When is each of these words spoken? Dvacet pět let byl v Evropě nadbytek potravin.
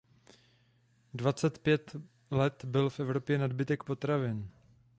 Dvacet 1.13 1.59
pět 1.59 1.95
let 2.31 2.65
byl 2.65 2.89
v 2.89 2.99
Evropě 2.99 3.37
nadbytek 3.37 3.83
potravin. 3.83 4.49